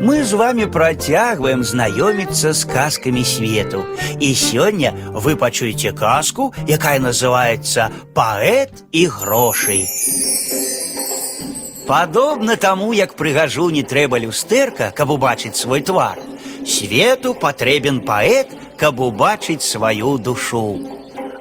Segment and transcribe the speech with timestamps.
[0.00, 3.84] Мы з вами працягваем знаёміцца з казкамі свету.
[4.16, 9.84] І сёння вы пачуеце казку, якая называецца паэт і грошай.
[11.84, 16.16] Падобна таму, як прыгажу не трэба люстэрка, каб убачыць свой твар.
[16.64, 20.80] Свету патрэбен паэт, каб убачыць сваю душу.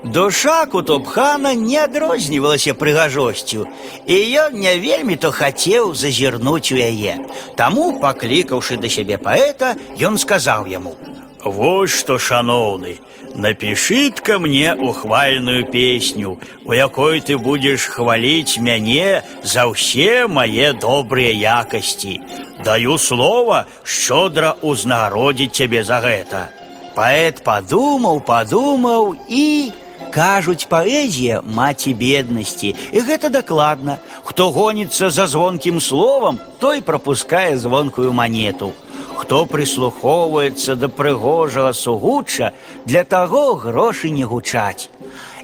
[0.05, 3.65] Душа кутубхана не адрознівалася прыгажосцю,
[4.07, 7.25] і ён не вельмі то хацеў зазірнуць у яе.
[7.57, 13.01] Таму, паклікаўшы да сябе паэта, ён сказаў яму: « Вот што, шаноўны,
[13.35, 21.33] напішыт-ка мне ухвальную песню, у якой ты будзеш хваліць мяне за ўсе мае добрыя
[21.65, 22.21] якасці.
[22.65, 26.53] Даю слова шчодра ўзнагародзіць цябе за гэта.
[26.95, 29.73] Паэт падумаў, падумаў і
[30.15, 33.99] кажуць паэзія маці беднасці і гэта дакладна
[34.29, 38.73] хто гоніцца за звонкім словам той прапускае звонкую манету
[39.19, 42.53] хто прыслухоўваецца да прыгожага сугучча
[42.85, 44.89] для таго грошы не гучаць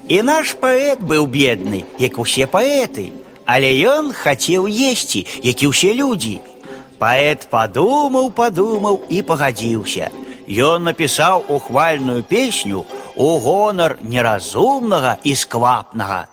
[0.08, 3.10] і наш паэт быў бедны як усе паэты
[3.46, 6.38] але ён хацеў есці як і ўсе людзі
[7.02, 10.10] паэт падумаў падумаў і пагадзіўся
[10.50, 12.84] Ён напісаў ухвальную песню
[13.16, 16.27] у гонар неразумнага і сквапнага.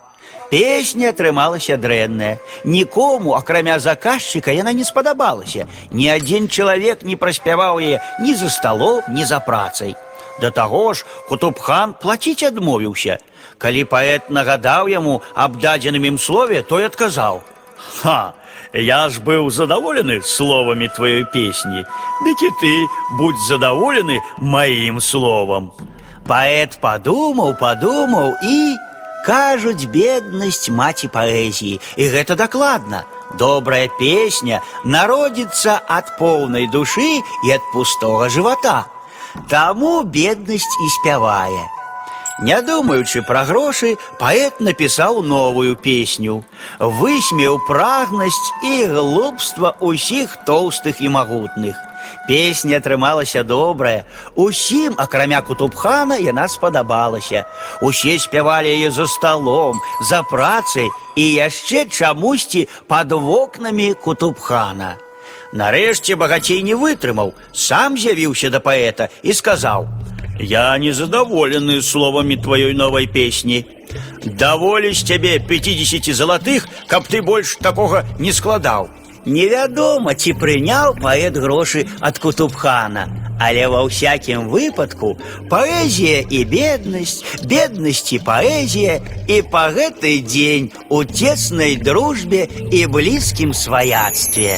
[0.49, 2.39] Песня атрымалася дрэнная.
[2.63, 5.67] Нікому, акрамя заказчыка, яна не спадабалася.
[5.91, 9.95] Ні адзін чалавек не праспяваў яе ні за сталом, ні за працай.
[10.39, 13.19] Да таго ж Кутубхан плаціць адмовіўся.
[13.57, 18.33] Калі паэт нагадаў яму аб дадзеным ім слове, той адказаў: « Ха,
[18.73, 21.83] я ж быў задаволены словамі тваёй песні,
[22.23, 22.73] Дык і ты
[23.17, 25.71] будь задаволены маім словам.
[26.27, 28.75] Паэт падумаў, падумаў і
[29.27, 33.03] кажуць беднасць маці паэзіі, і гэта дакладна.
[33.39, 38.85] Добрая песня народзіцца ад поўнай душы і ад пустога жывата.
[39.51, 41.65] Таму беднасць і спявае.
[42.39, 46.43] Не думаючы пра грошы, паэт напісаў новую песню.
[46.79, 51.75] Высмеў прагнасць і глупства ўсіх тоўстых і магутных.
[52.27, 54.03] Песня атрымалася добрая.
[54.35, 57.45] Усім, акрамя кутубхана, яна спадабалася.
[57.81, 59.79] Усе спявалі яе за сталом,
[60.09, 64.97] за працай і яшчэ чамусьці пад вокнамі кутубхана.
[65.53, 73.07] Нарэшце багацей не вытрымаў, сам з'явіўся да паэта і сказаў: « Я незадаволены словамі тваёй новай
[73.07, 73.65] песні.
[74.25, 78.89] Даволі з цябе 50 залатых, каб ты больш такога не складаў.
[79.27, 83.07] Невядома, ці прыняў паэт грошы ад кутубхана,
[83.43, 85.17] але ва ўсякім выпадку
[85.51, 93.51] паэзія і беднасць, беднасць і паэзія і па гэты дзень у цеснай дружбе і блізкім
[93.51, 94.55] сваяцтве.